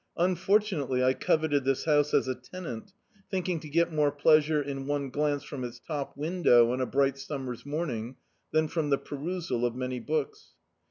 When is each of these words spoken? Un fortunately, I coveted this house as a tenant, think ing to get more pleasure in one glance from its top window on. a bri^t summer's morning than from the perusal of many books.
Un 0.17 0.33
fortunately, 0.35 1.03
I 1.03 1.13
coveted 1.13 1.63
this 1.63 1.83
house 1.85 2.11
as 2.15 2.27
a 2.27 2.33
tenant, 2.33 2.91
think 3.29 3.47
ing 3.49 3.59
to 3.59 3.69
get 3.69 3.93
more 3.93 4.11
pleasure 4.11 4.59
in 4.59 4.87
one 4.87 5.11
glance 5.11 5.43
from 5.43 5.63
its 5.63 5.77
top 5.77 6.17
window 6.17 6.71
on. 6.73 6.81
a 6.81 6.87
bri^t 6.87 7.19
summer's 7.19 7.67
morning 7.67 8.15
than 8.51 8.67
from 8.67 8.89
the 8.89 8.97
perusal 8.97 9.63
of 9.63 9.75
many 9.75 9.99
books. 9.99 10.55